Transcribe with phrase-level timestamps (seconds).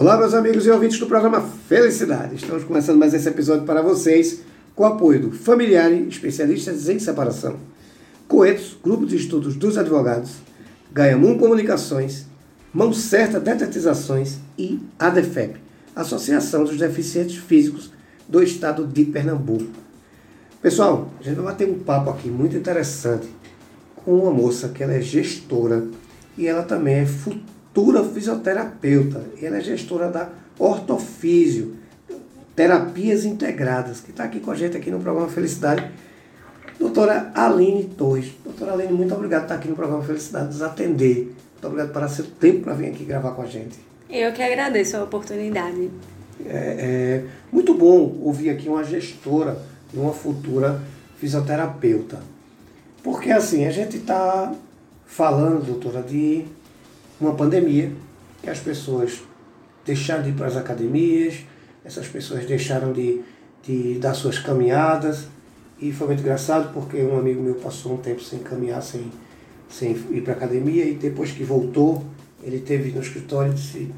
[0.00, 2.36] Olá, meus amigos e ouvintes do programa Felicidade.
[2.36, 7.56] Estamos começando mais esse episódio para vocês com o apoio do Familiare, especialistas em separação,
[8.28, 10.36] Coetos, Grupo de Estudos dos Advogados,
[10.92, 12.26] Gaiamum Comunicações,
[12.72, 15.56] Mão Certa Detetizações e ADEFEP,
[15.96, 17.90] Associação dos Deficientes Físicos
[18.28, 19.66] do Estado de Pernambuco.
[20.62, 23.26] Pessoal, a gente vai bater um papo aqui muito interessante
[23.96, 25.88] com uma moça que ela é gestora
[26.36, 27.57] e ela também é futura
[28.12, 29.22] fisioterapeuta.
[29.40, 30.28] E ela é gestora da
[30.58, 31.76] Ortofísio,
[32.54, 35.90] Terapias Integradas, que está aqui com a gente aqui no programa Felicidade.
[36.78, 38.32] Doutora Aline Torres.
[38.44, 41.34] Doutora Aline, muito obrigado por estar aqui no programa Felicidade, nos atender.
[41.52, 43.78] Muito obrigado por seu tempo para vir aqui gravar com a gente.
[44.08, 45.90] Eu que agradeço a oportunidade.
[46.46, 49.60] É, é muito bom ouvir aqui uma gestora
[49.92, 50.80] de uma futura
[51.18, 52.20] fisioterapeuta.
[53.02, 54.52] Porque assim, a gente está
[55.06, 56.44] falando, doutora, de
[57.20, 57.92] uma pandemia,
[58.42, 59.20] que as pessoas
[59.84, 61.44] deixaram de ir para as academias,
[61.84, 63.20] essas pessoas deixaram de,
[63.62, 65.26] de dar suas caminhadas,
[65.80, 69.10] e foi muito engraçado porque um amigo meu passou um tempo sem caminhar, sem,
[69.68, 72.04] sem ir para a academia, e depois que voltou,
[72.42, 73.92] ele teve no escritório e disse,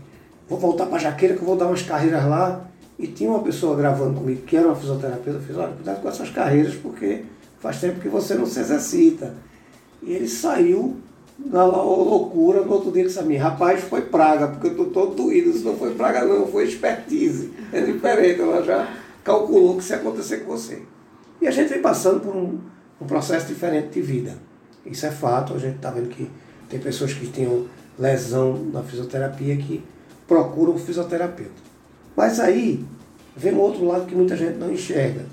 [0.49, 2.67] vou voltar para Jaqueira que eu vou dar umas carreiras lá,
[2.99, 6.09] e tinha uma pessoa gravando comigo que era uma fisioterapeuta, eu fiz, olha, cuidado com
[6.09, 7.23] essas carreiras, porque
[7.59, 9.35] faz tempo que você não se exercita.
[10.03, 10.99] E ele saiu
[11.47, 15.15] na loucura, no outro dia disse a mim, rapaz, foi praga, porque eu estou todo
[15.15, 17.51] doído, isso não foi praga não, foi expertise.
[17.73, 20.83] É diferente, ela já calculou que isso ia acontecer com você.
[21.41, 22.59] E a gente vem passando por um,
[23.01, 24.37] um processo diferente de vida.
[24.85, 26.31] Isso é fato, a gente está vendo que
[26.69, 27.67] tem pessoas que têm
[27.99, 29.83] lesão na fisioterapia que
[30.27, 31.51] procuram um fisioterapeuta.
[32.17, 32.85] Mas aí
[33.37, 35.25] vem um outro lado que muita gente não enxerga,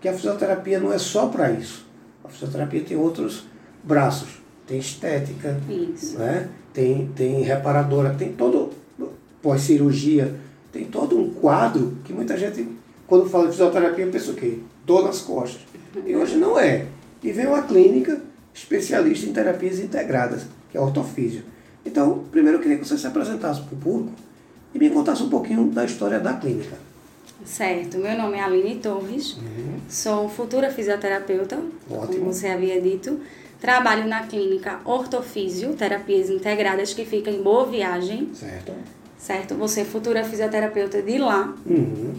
[0.00, 1.86] que a fisioterapia não é só para isso.
[2.22, 3.46] A fisioterapia tem outros
[3.82, 4.43] braços.
[4.66, 5.60] Tem estética,
[6.14, 6.48] Né?
[6.72, 8.70] Tem, tem reparadora, tem todo,
[9.42, 10.34] pós-cirurgia,
[10.72, 12.66] tem todo um quadro que muita gente,
[13.06, 14.58] quando fala de fisioterapia, pensa o quê?
[14.84, 15.60] Dor nas costas.
[16.04, 16.86] E hoje não é.
[17.22, 18.20] E vem uma clínica
[18.52, 21.42] especialista em terapias integradas, que é a ortofísio.
[21.84, 24.12] Então, primeiro eu queria que você se apresentasse para o público
[24.74, 26.76] e me contasse um pouquinho da história da clínica.
[27.44, 29.78] Certo, meu nome é Aline Torres, uhum.
[29.88, 31.58] sou futura fisioterapeuta,
[31.90, 32.20] Ótimo.
[32.20, 33.20] como você havia dito.
[33.60, 38.30] Trabalho na clínica Ortofísio, Terapias Integradas, que fica em Boa Viagem.
[38.34, 38.72] Certo.
[39.18, 41.54] Certo, você é futura fisioterapeuta de lá.
[41.64, 42.14] Uhum.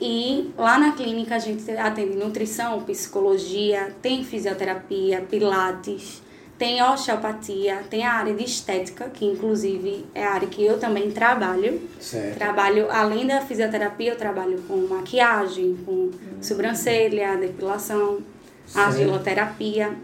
[0.00, 6.22] E lá na clínica a gente atende nutrição, psicologia, tem fisioterapia, pilates,
[6.60, 11.10] tem osteopatia, tem a área de estética, que inclusive é a área que eu também
[11.10, 11.80] trabalho.
[11.98, 12.36] Certo.
[12.36, 16.12] Trabalho, além da fisioterapia, eu trabalho com maquiagem, com hum.
[16.40, 18.20] sobrancelha, depilação,
[18.66, 18.86] certo.
[18.86, 19.94] argiloterapia.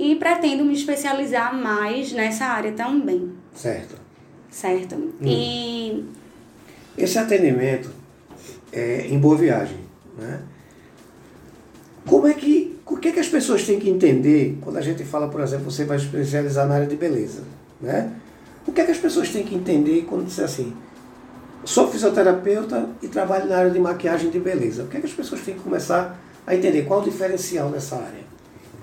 [0.00, 3.30] E pretendo me especializar mais nessa área também.
[3.54, 3.96] Certo.
[4.50, 4.94] Certo.
[4.94, 5.12] Hum.
[5.22, 6.04] E.
[6.96, 7.90] Esse atendimento
[8.72, 9.76] é em boa viagem,
[10.16, 10.40] né?
[12.06, 15.04] Como é que o que, é que as pessoas têm que entender quando a gente
[15.04, 17.42] fala, por exemplo, você vai especializar na área de beleza?
[17.78, 18.10] Né?
[18.66, 20.72] O que é que as pessoas têm que entender quando diz assim,
[21.62, 24.82] sou fisioterapeuta e trabalho na área de maquiagem de beleza?
[24.82, 26.82] O que é que as pessoas têm que começar a entender?
[26.82, 28.30] Qual o diferencial nessa área?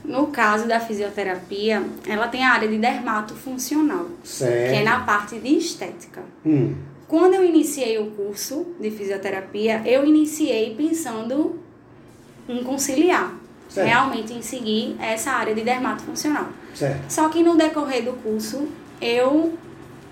[0.08, 4.72] No caso da fisioterapia, ela tem a área de dermatofuncional, certo.
[4.72, 6.24] que é na parte de estética.
[6.46, 6.76] Hum.
[7.08, 11.60] Quando eu iniciei o curso de fisioterapia, eu iniciei pensando
[12.48, 13.34] em conciliar
[13.68, 13.88] certo.
[13.88, 16.48] realmente em seguir essa área de dermatofuncional.
[16.74, 17.10] Certo.
[17.10, 18.68] Só que no decorrer do curso,
[19.02, 19.58] eu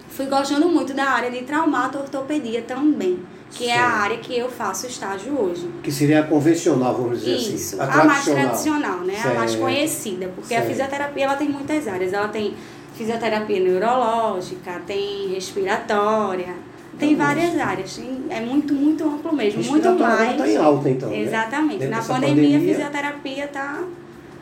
[0.09, 3.19] fui gostando muito da área de traumato-ortopedia também,
[3.55, 3.79] que certo.
[3.79, 5.69] é a área que eu faço estágio hoje.
[5.81, 7.55] Que seria a convencional, vamos dizer Isso, assim.
[7.55, 9.15] Isso, a, a mais tradicional, né?
[9.23, 12.11] A mais conhecida, porque a fisioterapia ela tem muitas áreas.
[12.11, 12.53] Ela tem
[12.95, 16.53] fisioterapia neurológica, tem respiratória,
[16.99, 17.99] tem várias áreas,
[18.29, 20.31] é muito, muito amplo mesmo, muito mais.
[20.31, 21.09] está em alta, então.
[21.09, 21.19] Né?
[21.21, 21.79] Exatamente.
[21.79, 21.87] Né?
[21.87, 23.83] Na pandemia, pandemia, a fisioterapia está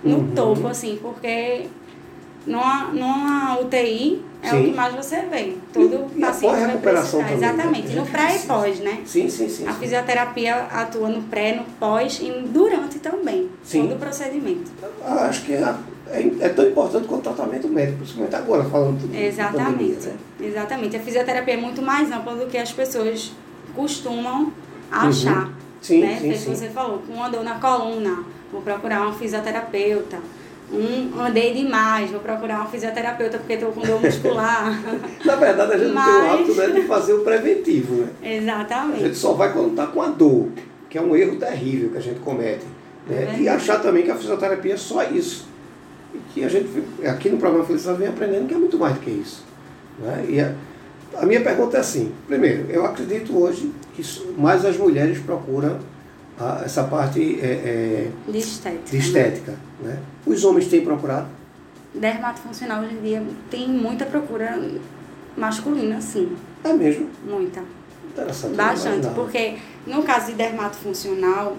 [0.03, 0.31] no uhum.
[0.35, 1.68] topo, assim, porque
[2.46, 4.62] numa, numa UTI é sim.
[4.62, 5.56] o que mais você vê.
[5.72, 7.18] Todo e, paciente e vai precisar.
[7.20, 7.96] Também, Exatamente, né?
[7.96, 9.01] no pré e pós, né?
[9.06, 9.68] Sim, sim, sim.
[9.68, 13.50] A fisioterapia atua no pré, no pós e durante também.
[13.63, 13.84] Sim.
[13.84, 14.72] Todo o procedimento.
[15.06, 15.78] Acho que a
[16.13, 19.16] é, é tão importante quanto o tratamento médico, principalmente agora, falando tudo.
[19.16, 19.72] Exatamente.
[19.72, 20.18] Pandemia, né?
[20.42, 20.95] Exatamente.
[20.95, 23.31] A fisioterapia é muito mais ampla do que as pessoas
[23.74, 24.51] costumam
[24.92, 25.45] achar.
[25.45, 25.54] Uhum.
[25.81, 26.19] Sim, né?
[26.22, 26.56] sim, sim.
[26.56, 30.19] Você falou, com uma dor na coluna, vou procurar um fisioterapeuta.
[30.74, 34.81] Um, andei demais, vou procurar um fisioterapeuta porque estou com dor muscular.
[35.24, 36.06] Na verdade, a gente Mas...
[36.06, 38.10] tem o hábito né, de fazer o preventivo, né?
[38.24, 39.04] Exatamente.
[39.04, 40.50] A gente só vai quando está com a dor,
[40.90, 42.66] que é um erro terrível que a gente comete.
[43.08, 43.36] Né?
[43.38, 45.54] É e achar também que a fisioterapia é só isso
[46.34, 46.68] que a gente,
[47.08, 49.44] aqui no programa Felicidade, vem aprendendo que é muito mais do que isso.
[50.00, 50.26] Né?
[50.30, 50.54] E a,
[51.22, 52.12] a minha pergunta é assim.
[52.28, 54.04] Primeiro, eu acredito hoje que
[54.38, 55.80] mais as mulheres procuram
[56.39, 58.89] a, essa parte é, é, de estética.
[58.89, 60.00] De estética né?
[60.25, 61.27] Os homens têm procurado?
[61.94, 64.59] Dermatofuncional hoje em dia tem muita procura
[65.38, 66.35] masculina, sim.
[66.63, 67.09] É mesmo?
[67.25, 67.62] Muita.
[68.09, 68.56] Interessante.
[68.56, 71.57] Bastante, porque no caso de dermatofuncional,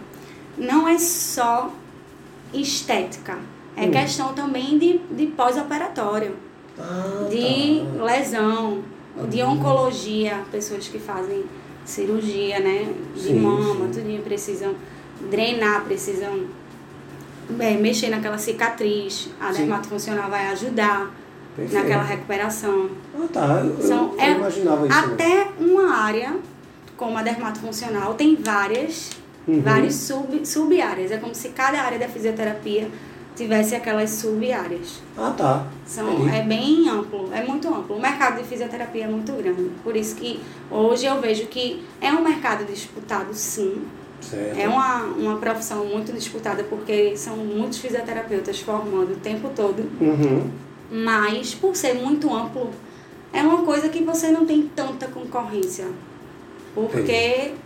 [0.56, 1.72] não é só
[2.52, 3.38] estética,
[3.76, 3.90] é hum.
[3.90, 6.36] questão também de, de pós-operatório,
[6.78, 8.04] ah, de tá.
[8.04, 8.82] lesão,
[9.28, 9.52] de uhum.
[9.52, 11.44] oncologia, pessoas que fazem
[11.84, 12.92] cirurgia, né?
[13.14, 14.00] De sim, mama, sim.
[14.00, 14.74] tudinho, precisam
[15.30, 16.46] drenar, precisam
[17.58, 19.30] é, mexer naquela cicatriz.
[19.40, 21.10] A dermatofuncional vai ajudar
[21.56, 21.82] Perfeito.
[21.82, 22.90] naquela recuperação.
[23.14, 23.62] Ah, tá.
[23.64, 24.98] Eu, São, eu, eu é, imaginava isso.
[24.98, 26.36] Até uma área,
[26.96, 29.10] como a dermatofuncional, tem várias,
[29.46, 29.60] uhum.
[29.60, 31.10] várias sub, sub-áreas.
[31.10, 32.88] É como se cada área da fisioterapia
[33.34, 35.02] tivesse aquelas sub-áreas.
[35.16, 35.66] Ah, tá.
[35.84, 37.96] São, é bem amplo, é muito amplo.
[37.96, 39.70] O mercado de fisioterapia é muito grande.
[39.82, 40.40] Por isso que
[40.70, 43.82] hoje eu vejo que é um mercado disputado, sim.
[44.20, 44.58] Certo.
[44.58, 49.80] É uma, uma profissão muito disputada porque são muitos fisioterapeutas formando o tempo todo.
[50.00, 50.50] Uhum.
[50.90, 52.70] Mas, por ser muito amplo,
[53.32, 55.86] é uma coisa que você não tem tanta concorrência.
[56.74, 57.63] Porque Entendi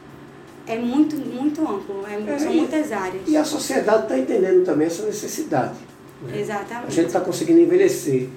[0.69, 3.23] é muito, muito amplo, é, é, são muitas áreas.
[3.27, 5.75] E a sociedade está entendendo também essa necessidade.
[6.23, 6.41] Né?
[6.41, 6.87] Exatamente.
[6.87, 8.29] A gente está conseguindo envelhecer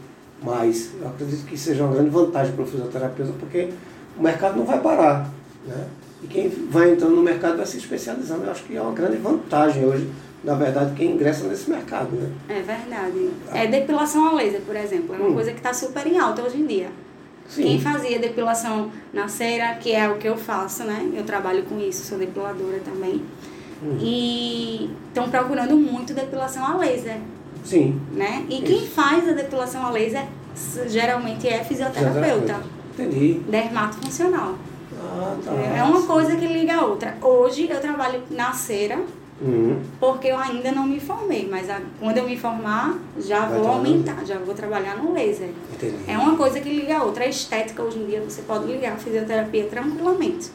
[0.41, 0.91] mais.
[0.99, 3.69] Eu acredito que seja uma grande vantagem para o fisioterapeuta, porque
[4.17, 5.29] o mercado não vai parar.
[5.67, 5.87] Né?
[6.23, 8.45] E quem vai entrando no mercado vai se especializando.
[8.45, 10.09] Eu acho que é uma grande vantagem hoje,
[10.43, 12.15] na verdade, quem ingressa nesse mercado.
[12.15, 12.29] Né?
[12.47, 13.29] É verdade.
[13.53, 15.13] É depilação a laser, por exemplo.
[15.13, 15.33] É uma hum.
[15.33, 16.89] coisa que está super em alta hoje em dia.
[17.51, 17.63] Sim.
[17.63, 21.11] Quem fazia depilação na cera, que é o que eu faço, né?
[21.13, 23.21] Eu trabalho com isso, sou depiladora também.
[23.83, 23.97] Uhum.
[23.99, 27.17] E estão procurando muito depilação a laser.
[27.65, 27.99] Sim.
[28.13, 28.45] Né?
[28.49, 28.63] E isso.
[28.63, 30.25] quem faz a depilação a laser
[30.87, 32.61] geralmente é fisioterapeuta.
[32.93, 33.41] Entendi.
[33.49, 34.55] Dermatofuncional.
[34.97, 35.51] Ah, tá.
[35.51, 37.17] É uma coisa que liga a outra.
[37.21, 38.97] Hoje eu trabalho na cera,
[39.41, 39.81] Uhum.
[39.99, 43.67] Porque eu ainda não me formei, mas a, quando eu me formar, já Vai vou
[43.67, 45.49] aumentar, já vou trabalhar no laser.
[45.73, 45.97] Entendi.
[46.07, 47.23] É uma coisa que liga a outra.
[47.23, 50.51] A estética, hoje em dia, você pode ligar a fisioterapia tranquilamente.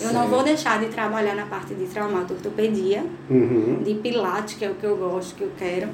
[0.00, 3.82] Eu não vou deixar de trabalhar na parte de traumatortopedia, uhum.
[3.82, 5.88] de pilates, que é o que eu gosto, que eu quero,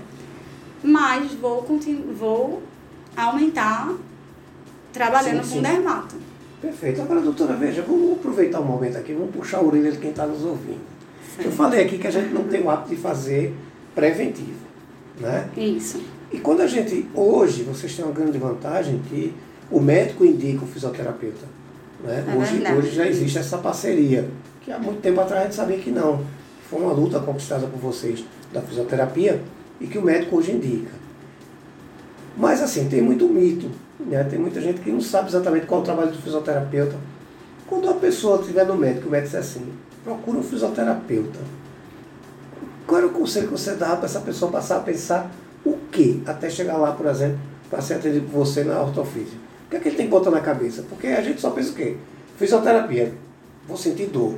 [0.83, 1.65] mas vou,
[2.19, 2.63] vou
[3.17, 3.95] aumentar
[4.93, 5.57] trabalhando sim, sim.
[5.57, 6.17] com dermato.
[6.61, 7.01] Perfeito.
[7.01, 10.11] Agora, doutora, veja, vamos aproveitar o um momento aqui, vamos puxar a orelha de quem
[10.11, 10.92] está nos ouvindo.
[11.39, 13.55] Eu falei aqui que a gente não tem o hábito de fazer
[13.95, 14.67] preventivo,
[15.19, 15.49] né?
[15.57, 16.03] Isso.
[16.31, 19.35] E quando a gente, hoje, vocês têm uma grande vantagem que
[19.71, 21.47] o médico indica o fisioterapeuta.
[22.03, 22.25] Né?
[22.27, 24.29] É hoje, hoje já existe essa parceria,
[24.63, 26.25] que há muito tempo atrás a gente sabia que não.
[26.69, 29.41] Foi uma luta conquistada por vocês da fisioterapia
[29.81, 30.91] e que o médico hoje indica.
[32.37, 33.71] Mas assim, tem muito mito,
[34.01, 34.25] né?
[34.25, 36.97] tem muita gente que não sabe exatamente qual é o trabalho do fisioterapeuta.
[37.67, 39.67] Quando a pessoa estiver no médico, o médico diz assim,
[40.05, 41.39] procura um fisioterapeuta.
[42.87, 45.31] Qual era o conselho que você dava para essa pessoa passar a pensar
[45.65, 47.39] o que até chegar lá, por exemplo,
[47.71, 49.37] para ser atendido por você na ortofísica?
[49.67, 50.85] O que é que ele tem que botar na cabeça?
[50.89, 51.97] Porque a gente só pensa o quê?
[52.37, 53.15] Fisioterapia,
[53.67, 54.35] vou sentir dor,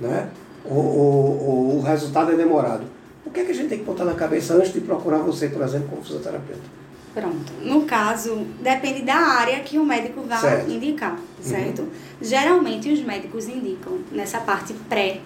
[0.00, 0.28] né?
[0.64, 2.84] O, o, o resultado é demorado.
[3.24, 5.48] O que é que a gente tem que botar na cabeça antes de procurar você,
[5.48, 6.80] por exemplo, como fisioterapeuta?
[7.12, 7.52] Pronto.
[7.62, 10.70] No caso, depende da área que o médico vai certo.
[10.70, 11.82] indicar, certo?
[11.82, 11.90] Uhum.
[12.22, 15.20] Geralmente os médicos indicam nessa parte pré.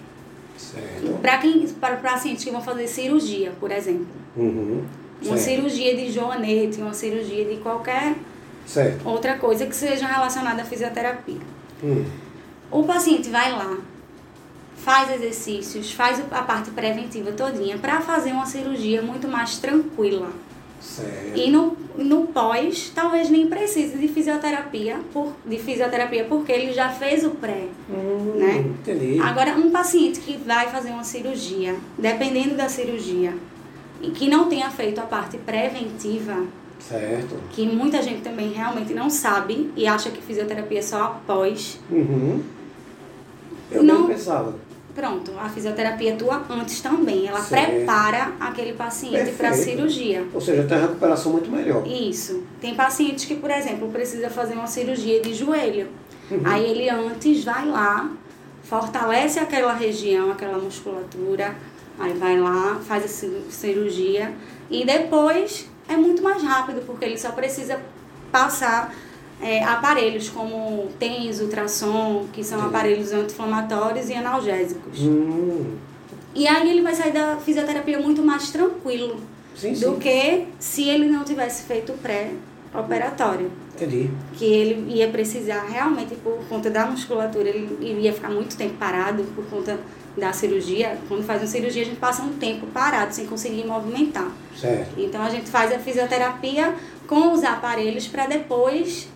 [1.21, 4.07] Para quem para pacientes que vão fazer cirurgia, por exemplo.
[4.35, 4.83] Uhum.
[5.23, 8.15] Uma cirurgia de joanete, uma cirurgia de qualquer
[8.65, 9.07] certo.
[9.07, 11.39] outra coisa que seja relacionada à fisioterapia.
[11.83, 12.05] Uhum.
[12.71, 13.77] O paciente vai lá,
[14.77, 20.31] faz exercícios, faz a parte preventiva todinha para fazer uma cirurgia muito mais tranquila.
[20.85, 21.35] Certo.
[21.35, 26.89] E no, no pós, talvez nem precise de fisioterapia, por, de fisioterapia, porque ele já
[26.89, 27.67] fez o pré.
[27.89, 28.57] Hum, né?
[28.59, 29.19] Entendi.
[29.19, 33.33] Agora, um paciente que vai fazer uma cirurgia, dependendo da cirurgia,
[34.01, 36.45] e que não tenha feito a parte preventiva,
[36.79, 37.35] certo.
[37.49, 41.79] que muita gente também realmente não sabe e acha que fisioterapia é só após.
[41.89, 42.43] Uhum.
[43.71, 44.55] Eu não pensava.
[44.95, 47.27] Pronto, a fisioterapia atua antes também.
[47.27, 47.69] Ela certo.
[47.69, 50.25] prepara aquele paciente para a cirurgia.
[50.33, 51.85] Ou seja, tem uma recuperação muito melhor.
[51.85, 52.43] Isso.
[52.61, 55.89] Tem pacientes que, por exemplo, precisa fazer uma cirurgia de joelho.
[56.31, 56.41] Uhum.
[56.45, 58.09] Aí ele antes vai lá,
[58.63, 61.53] fortalece aquela região, aquela musculatura,
[61.99, 64.33] aí vai lá, faz a cirurgia
[64.71, 67.79] e depois é muito mais rápido, porque ele só precisa
[68.31, 68.95] passar
[69.45, 72.65] é, aparelhos como TENS, ultrassom, que são Sim.
[72.65, 74.99] aparelhos anti-inflamatórios e analgésicos.
[75.01, 75.75] Hum.
[76.33, 79.17] E aí ele vai sair da fisioterapia muito mais tranquilo
[79.55, 79.99] sim, do sim.
[79.99, 83.51] que se ele não tivesse feito pré-operatório.
[83.75, 84.09] Entendi.
[84.33, 89.23] Que ele ia precisar realmente, por conta da musculatura, ele iria ficar muito tempo parado
[89.35, 89.79] por conta
[90.17, 90.97] da cirurgia.
[91.07, 94.31] Quando faz uma cirurgia, a gente passa um tempo parado, sem conseguir movimentar.
[94.59, 94.99] Certo.
[94.99, 96.73] Então a gente faz a fisioterapia
[97.05, 99.07] com os aparelhos para depois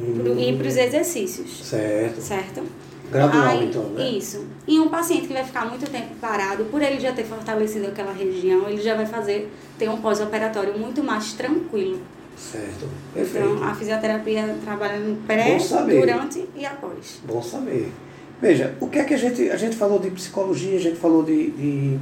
[0.00, 0.38] hum.
[0.38, 1.64] ir para os exercícios.
[1.64, 2.20] Certo.
[2.20, 2.62] Certo?
[3.10, 4.08] Gradual, Aí, então, né?
[4.08, 4.44] Isso.
[4.66, 8.12] E um paciente que vai ficar muito tempo parado, por ele já ter fortalecido aquela
[8.12, 12.00] região, ele já vai fazer, ter um pós-operatório muito mais tranquilo.
[12.36, 13.46] Certo, perfeito.
[13.46, 15.56] Então, a fisioterapia trabalha no pré,
[15.88, 17.20] durante e após.
[17.24, 17.92] Bom saber.
[18.40, 21.22] Veja, o que é que a gente, a gente falou de psicologia, a gente falou
[21.22, 21.98] de, de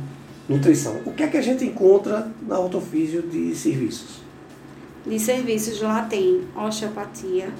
[0.48, 1.00] nutrição.
[1.04, 4.22] O que é que a gente encontra na autofísio de serviços?
[5.06, 7.50] De serviços lá tem osteopatia,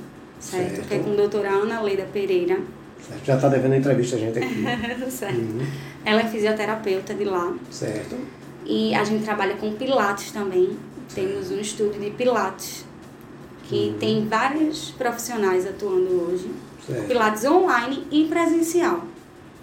[0.42, 0.75] certo?
[0.75, 0.88] certo.
[0.88, 2.61] Que é com a doutora Ana Leida Pereira.
[3.06, 3.25] Certo.
[3.25, 4.64] Já está devendo entrevista a gente aqui.
[5.11, 5.38] certo.
[5.38, 5.66] Uhum.
[6.04, 7.54] Ela é fisioterapeuta de lá.
[7.70, 8.16] Certo.
[8.64, 10.76] E a gente trabalha com pilates também.
[11.14, 12.84] Temos um estúdio de pilates
[13.64, 13.99] que uhum.
[13.99, 16.50] tem vários profissionais atuando hoje.
[16.87, 17.06] Certo.
[17.06, 19.04] Pilates online e presencial.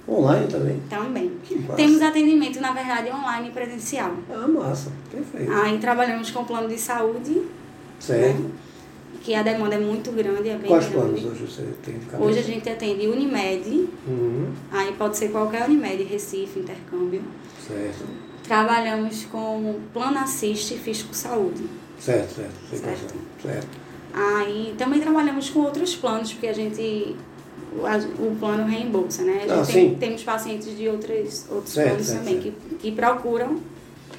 [0.07, 0.81] Online também?
[0.89, 1.31] Também.
[1.75, 4.11] Temos atendimento, na verdade, online e presencial.
[4.31, 4.91] Ah, massa.
[5.11, 5.51] Perfeito.
[5.51, 7.43] Aí trabalhamos com plano de saúde.
[7.99, 8.39] Certo.
[8.39, 8.49] Né?
[9.21, 10.49] Que a demanda é muito grande.
[10.49, 11.21] É bem Quais grande.
[11.21, 12.23] planos hoje você tem de cabeça?
[12.23, 13.89] Hoje a gente atende Unimed.
[14.07, 14.53] Uhum.
[14.71, 17.21] Aí pode ser qualquer Unimed, Recife, intercâmbio.
[17.67, 18.05] Certo.
[18.43, 21.63] Trabalhamos com plano assiste Fisco Saúde.
[21.99, 22.53] Certo, certo.
[22.71, 23.15] Certo.
[23.43, 23.67] certo.
[24.13, 27.15] Aí também trabalhamos com outros planos, porque a gente
[27.73, 29.43] o, plano reembolsa, né?
[29.43, 32.55] A gente ah, tem, temos pacientes de outros, outros certo, planos certo, também certo.
[32.69, 33.59] Que, que procuram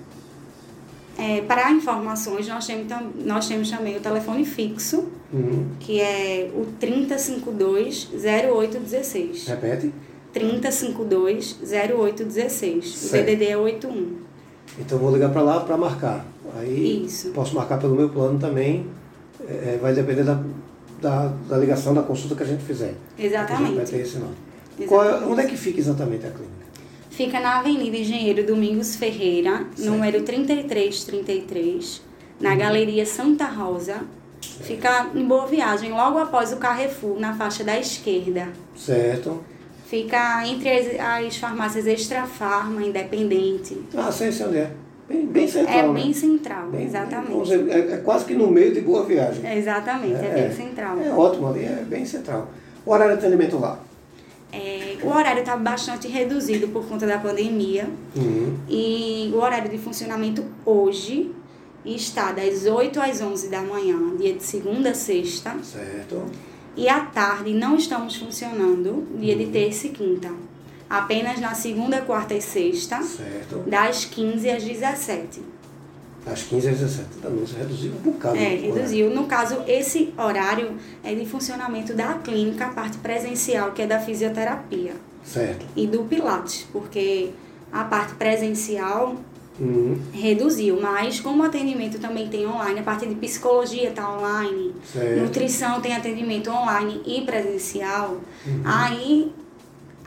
[1.19, 2.87] é, para informações, nós temos,
[3.25, 5.69] nós temos também o telefone fixo, uhum.
[5.79, 9.47] que é o 3052-0816.
[9.49, 9.93] Repete.
[10.35, 13.09] 3052-0816.
[13.09, 14.17] O DDD é 81.
[14.79, 16.25] Então eu vou ligar para lá para marcar.
[16.57, 17.31] Aí Isso.
[17.31, 18.87] posso marcar pelo meu plano também.
[19.49, 20.41] É, vai depender da,
[21.01, 22.95] da, da, ligação da consulta que a gente fizer.
[23.19, 23.77] Exatamente.
[23.77, 24.35] Vai ter esse nome.
[24.87, 26.61] Qual, é, onde é que fica exatamente a clínica?
[27.11, 29.91] Fica na Avenida Engenheiro Domingos Ferreira, certo.
[29.91, 32.03] número 3333,
[32.41, 32.59] na uhum.
[32.59, 34.03] Galeria Santa Rosa.
[34.41, 34.65] Certo.
[34.65, 38.49] Fica em Boa Viagem, logo após o Carrefour, na faixa da esquerda.
[38.75, 39.43] Certo.
[39.87, 43.77] Fica entre as, as farmácias Extra Farma, Independente.
[43.95, 44.71] Ah, sei, sei onde é.
[45.11, 45.77] Bem, bem central.
[45.77, 45.93] É né?
[45.93, 47.53] bem central, bem, exatamente.
[47.53, 49.45] É, é, quase que no meio de Boa Viagem.
[49.45, 51.01] É, exatamente, é, é, bem central.
[51.01, 52.49] É ótimo ali, é bem central.
[52.87, 53.81] O horário de atendimento lá?
[54.53, 57.89] É, o horário está bastante reduzido por conta da pandemia.
[58.15, 58.57] Uhum.
[58.69, 61.33] E o horário de funcionamento hoje
[61.85, 65.57] está das 8 às 11 da manhã, dia de segunda a sexta.
[65.61, 66.23] Certo.
[66.77, 69.41] E à tarde não estamos funcionando, dia uhum.
[69.41, 70.31] de terça e quinta.
[70.91, 73.59] Apenas na segunda, quarta e sexta, certo.
[73.61, 75.41] das 15 às 17.
[76.27, 78.37] Das 15 às 17 da noite, reduziu um bocado.
[78.37, 79.09] É, reduziu.
[79.09, 80.73] No caso, esse horário
[81.05, 84.95] é de funcionamento da clínica, a parte presencial, que é da fisioterapia.
[85.25, 85.65] Certo.
[85.77, 87.31] E do Pilates, porque
[87.73, 89.17] a parte presencial
[89.61, 90.01] Uhum.
[90.11, 95.21] Reduziu, mas como o atendimento também tem online, a parte de psicologia está online, certo.
[95.21, 98.63] nutrição tem atendimento online e presencial, uhum.
[98.65, 99.33] aí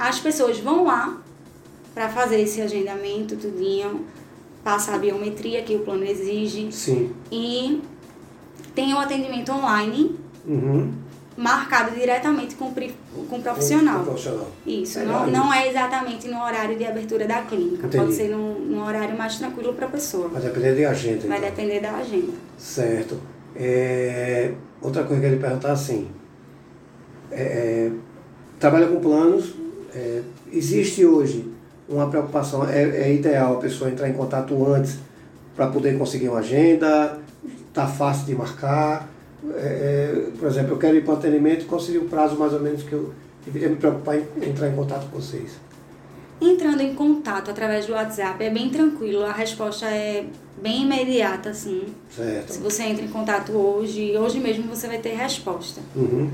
[0.10, 1.22] as pessoas vão lá
[1.94, 4.06] para fazer esse agendamento, tudinho,
[4.64, 6.72] passar a biometria que o plano exige.
[6.72, 7.14] Sim.
[7.32, 7.82] E
[8.74, 10.16] tem o atendimento online.
[10.46, 11.04] Uhum
[11.36, 14.00] marcado diretamente com, com o profissional.
[14.00, 14.52] Com, profissional.
[14.66, 17.98] Isso, não, não é exatamente no horário de abertura da clínica, Entendi.
[17.98, 20.28] pode ser num, num horário mais tranquilo para a pessoa.
[20.28, 21.28] Vai depender da agenda.
[21.28, 21.50] Vai então.
[21.50, 22.34] depender da agenda.
[22.58, 23.20] Certo.
[23.56, 26.08] É, outra coisa que eu queria perguntar assim,
[27.32, 27.92] é, é,
[28.60, 29.56] trabalha com planos,
[29.96, 30.22] é,
[30.52, 31.52] existe hoje
[31.88, 34.98] uma preocupação, é, é ideal a pessoa entrar em contato antes
[35.56, 37.20] para poder conseguir uma agenda,
[37.70, 39.10] está fácil de marcar,
[39.56, 42.54] é, é, por exemplo, eu quero ir para o atendimento, qual seria o prazo mais
[42.54, 43.14] ou menos que eu
[43.46, 45.52] deveria me preocupar em entrar em contato com vocês?
[46.42, 50.26] Entrando em contato através do WhatsApp é bem tranquilo, a resposta é
[50.62, 51.86] bem imediata, assim.
[52.10, 52.54] Certo.
[52.54, 55.82] Se você entra em contato hoje, hoje mesmo você vai ter resposta.
[55.96, 56.30] Uhum.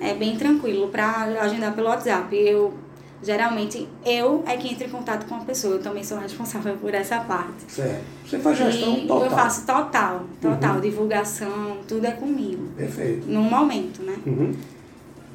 [0.00, 2.34] É bem tranquilo para agendar pelo WhatsApp.
[2.36, 2.74] Eu
[3.22, 5.74] geralmente eu é que entro em contato com a pessoa.
[5.74, 7.64] Eu também sou responsável por essa parte.
[7.68, 8.02] Certo.
[8.26, 9.24] Você faz gestão e total.
[9.24, 10.74] Eu faço total, total.
[10.74, 10.80] Uhum.
[10.80, 12.68] Divulgação, tudo é comigo.
[12.76, 13.26] Perfeito.
[13.28, 14.16] No momento, né?
[14.26, 14.54] Uhum.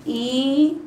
[0.05, 0.81] E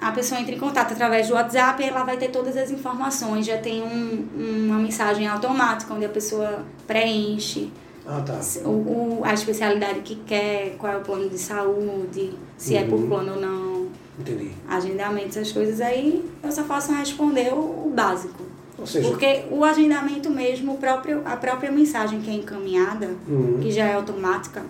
[0.00, 3.46] a pessoa entra em contato através do WhatsApp e ela vai ter todas as informações.
[3.46, 4.28] Já tem um,
[4.66, 7.70] uma mensagem automática onde a pessoa preenche
[8.06, 8.38] ah, tá.
[8.64, 12.80] o, o, a especialidade que quer, qual é o plano de saúde, se uhum.
[12.80, 13.08] é por uhum.
[13.08, 13.75] plano ou não.
[14.18, 14.50] Entendi.
[14.68, 18.44] Agendamento, essas coisas aí, eu só faço responder o, o básico.
[18.78, 23.58] Ou seja, Porque o agendamento mesmo, o próprio, a própria mensagem que é encaminhada, uhum.
[23.62, 24.62] que já é automática,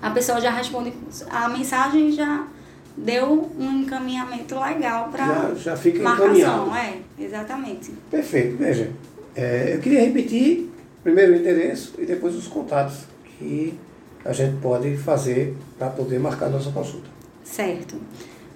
[0.00, 0.92] a pessoa já responde,
[1.28, 2.46] a mensagem já
[2.96, 6.74] deu um encaminhamento legal para já, já fica marcação.
[6.76, 7.92] É, exatamente.
[8.10, 8.56] Perfeito.
[8.56, 8.90] Veja,
[9.34, 10.70] é, eu queria repetir
[11.02, 13.74] primeiro o endereço e depois os contatos que
[14.24, 17.08] a gente pode fazer para poder marcar nossa consulta.
[17.44, 17.96] Certo.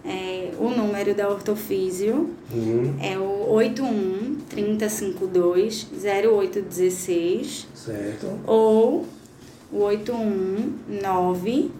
[0.04, 2.96] É, o número da ortofísio uhum.
[3.00, 7.68] é o 81 3052 0816.
[7.74, 8.40] Certo.
[8.46, 9.06] Ou
[9.70, 11.70] o 819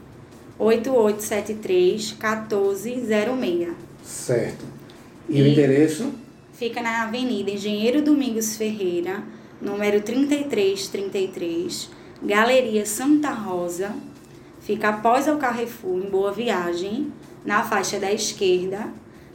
[0.58, 3.74] 8873 1406.
[4.04, 4.64] Certo.
[5.28, 6.12] E, e o endereço?
[6.52, 9.22] Fica na Avenida Engenheiro Domingos Ferreira,
[9.60, 11.90] número 3333,
[12.22, 13.92] Galeria Santa Rosa.
[14.60, 17.12] Fica após o Carrefour, em Boa Viagem,
[17.44, 18.88] na faixa da esquerda,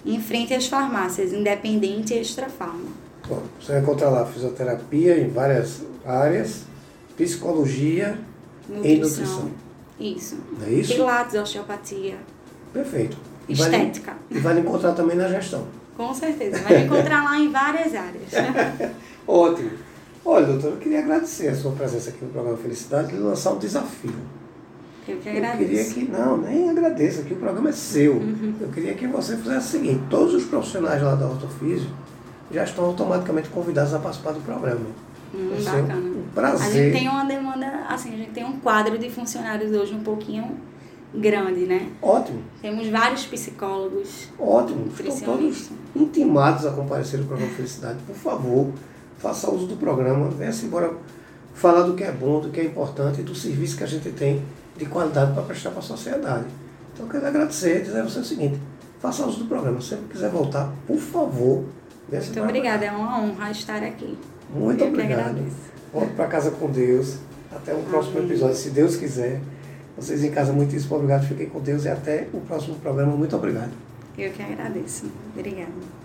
[0.05, 2.89] em frente às farmácias Independente e Extra Farma.
[3.27, 6.61] Bom, você vai encontrar lá fisioterapia em várias áreas,
[7.17, 8.17] psicologia
[8.69, 8.91] nutrição.
[8.91, 9.51] e nutrição.
[9.99, 10.37] Isso.
[10.65, 10.93] É isso?
[10.93, 12.17] Pilates, osteopatia.
[12.71, 13.17] Perfeito.
[13.49, 14.15] E Estética.
[14.29, 15.65] Vai, e vai encontrar também na gestão.
[15.95, 16.59] Com certeza.
[16.59, 18.31] Vai encontrar lá em várias áreas.
[19.27, 19.71] Ótimo.
[20.23, 23.57] Olha, doutora, eu queria agradecer a sua presença aqui no programa Felicidade e lançar um
[23.57, 24.13] desafio.
[25.07, 25.61] Eu que agradeço.
[25.61, 28.13] Eu queria que, não, nem agradeça, que o programa é seu.
[28.13, 28.53] Uhum.
[28.59, 31.89] Eu queria que você fizesse o seguinte, todos os profissionais lá da Ortofísio
[32.51, 34.85] já estão automaticamente convidados a participar do programa.
[35.33, 35.95] Hum, bacana.
[35.95, 36.67] Um prazer.
[36.67, 40.03] A gente tem uma demanda, assim, a gente tem um quadro de funcionários hoje um
[40.03, 40.57] pouquinho
[41.13, 41.89] grande, né?
[42.01, 42.41] Ótimo.
[42.61, 44.29] Temos vários psicólogos.
[44.39, 44.87] Ótimo.
[44.87, 47.99] Estão todos intimados a comparecer no programa Felicidade.
[48.05, 48.71] Por favor,
[49.17, 50.93] faça uso do programa, venha-se embora
[51.53, 54.09] falar do que é bom, do que é importante e do serviço que a gente
[54.11, 54.43] tem
[54.77, 56.45] de qualidade para prestar para a sociedade.
[56.93, 58.59] Então eu quero agradecer e dizer a você o seguinte,
[58.99, 59.81] faça uso do programa.
[59.81, 61.65] Se você quiser voltar, por favor,
[62.09, 64.17] venha-se Muito obrigada, é uma honra estar aqui.
[64.53, 65.45] Muito eu obrigado.
[65.93, 67.17] Volte para casa com Deus.
[67.51, 68.29] Até o próximo Amém.
[68.29, 69.41] episódio, se Deus quiser.
[69.95, 71.25] Vocês em casa, muitíssimo obrigado.
[71.27, 73.15] Fiquem com Deus e até o próximo programa.
[73.15, 73.71] Muito obrigado.
[74.17, 75.05] Eu que agradeço.
[75.35, 75.96] Obrigada.